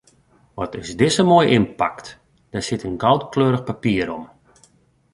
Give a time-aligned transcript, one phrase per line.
[0.57, 2.07] Wat is dizze moai ynpakt,
[2.51, 4.23] der sit in goudkleurich papier om.